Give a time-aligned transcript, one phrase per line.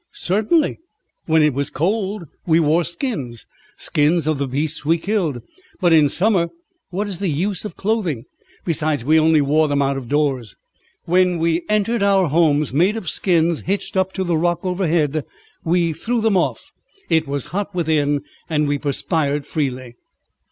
[0.13, 0.79] "Certainly,
[1.27, 3.45] when it was cold we wore skins,
[3.77, 5.43] skins of the beasts we killed.
[5.79, 6.49] But in summer
[6.89, 8.25] what is the use of clothing?
[8.65, 10.55] Besides, we only wore them out of doors.
[11.05, 15.23] When we entered our homes, made of skins hitched up to the rock overhead,
[15.63, 16.71] we threw them off.
[17.07, 19.97] It was hot within, and we perspired freely."